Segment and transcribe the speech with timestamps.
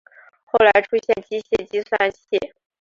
[0.45, 2.27] 后来出现机械计算器。